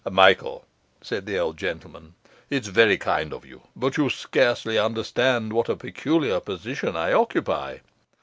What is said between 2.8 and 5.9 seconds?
kind of you, but you scarcely understand what a